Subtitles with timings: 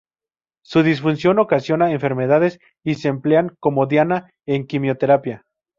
[0.63, 5.45] Su disfunción ocasiona enfermedades, y se emplean como diana en quimioterapia.